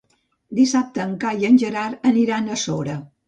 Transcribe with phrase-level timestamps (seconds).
[0.59, 2.97] Dissabte en Cai i en Gerard aniran a Sora.